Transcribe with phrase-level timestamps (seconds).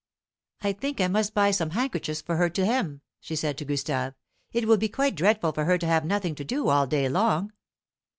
[0.63, 4.15] "I think I must buy some handkerchiefs for her to hem," she said to Gustave;
[4.51, 7.53] "it will be quite dreadful for her to have nothing to do all day long."